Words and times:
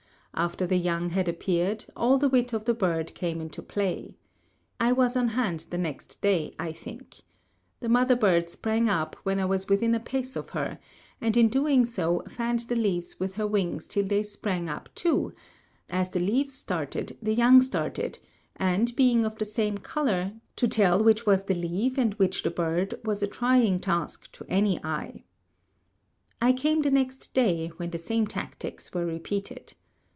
After 0.33 0.65
the 0.65 0.77
young 0.77 1.09
had 1.09 1.27
appeared, 1.27 1.85
all 1.95 2.17
the 2.17 2.29
wit 2.29 2.53
of 2.53 2.63
the 2.63 2.73
bird 2.73 3.13
came 3.13 3.41
into 3.41 3.61
play. 3.61 4.15
I 4.79 4.93
was 4.93 5.17
on 5.17 5.27
hand 5.27 5.65
the 5.69 5.77
next 5.77 6.21
day, 6.21 6.55
I 6.57 6.71
think. 6.71 7.17
The 7.81 7.89
mother 7.89 8.15
bird 8.15 8.49
sprang 8.49 8.89
up 8.89 9.15
when 9.23 9.39
I 9.39 9.45
was 9.45 9.67
within 9.67 9.93
a 9.93 9.99
pace 9.99 10.37
of 10.37 10.51
her, 10.51 10.79
and 11.19 11.35
in 11.35 11.49
doing 11.49 11.85
so 11.85 12.23
fanned 12.29 12.61
the 12.61 12.77
leaves 12.77 13.19
with 13.19 13.35
her 13.35 13.45
wings 13.45 13.85
till 13.85 14.05
they 14.05 14.23
sprang 14.23 14.69
up 14.69 14.87
too; 14.95 15.33
as 15.89 16.09
the 16.09 16.21
leaves 16.21 16.53
started 16.55 17.17
the 17.21 17.35
young 17.35 17.61
started, 17.61 18.17
and, 18.55 18.95
being 18.95 19.25
of 19.25 19.37
the 19.37 19.45
same 19.45 19.79
color, 19.79 20.31
to 20.55 20.67
tell 20.67 21.03
which 21.03 21.25
was 21.25 21.43
the 21.43 21.53
leaf 21.55 21.97
and 21.99 22.13
which 22.13 22.41
the 22.41 22.51
bird 22.51 22.95
was 23.03 23.21
a 23.21 23.27
trying 23.27 23.79
task 23.81 24.31
to 24.31 24.45
any 24.47 24.83
eye. 24.83 25.23
I 26.41 26.53
came 26.53 26.81
the 26.83 26.89
next 26.89 27.33
day, 27.33 27.67
when 27.75 27.91
the 27.91 27.99
same 27.99 28.25
tactics 28.25 28.93
were 28.93 29.05
repeated. 29.05 29.75